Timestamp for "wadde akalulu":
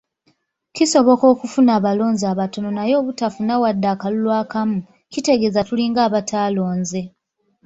3.63-4.29